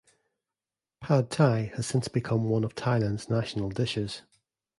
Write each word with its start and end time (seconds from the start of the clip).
Pad 0.99 1.29
thai 1.29 1.71
has 1.75 1.85
since 1.85 2.07
become 2.07 2.49
one 2.49 2.63
of 2.63 2.73
Thailand's 2.73 3.29
national 3.29 3.69
dishes. 3.69 4.23